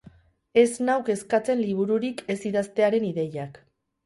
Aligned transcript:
Ez 0.61 0.77
nau 0.87 0.95
kezkatzen 1.09 1.61
libururik 1.67 2.25
ez 2.35 2.39
idaztearen 2.53 3.07
ideiak. 3.13 3.63